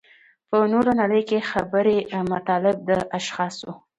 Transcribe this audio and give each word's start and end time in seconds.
په 0.49 0.57
نوره 0.73 0.91
نړۍ 1.01 1.21
کې 1.29 1.47
خبري 1.51 1.97
مطالب 2.31 2.77
د 2.89 2.91
اشخاصو. 3.17 3.71